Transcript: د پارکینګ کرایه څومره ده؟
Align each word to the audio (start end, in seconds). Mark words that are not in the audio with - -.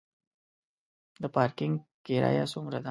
د 1.21 1.23
پارکینګ 1.35 1.73
کرایه 2.05 2.45
څومره 2.53 2.71
ده؟ 2.77 2.79